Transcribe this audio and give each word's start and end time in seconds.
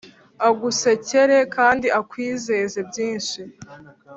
agusekere 0.47 1.37
kandi 1.55 1.87
akwizeze 1.99 2.79
byinshi, 2.89 3.39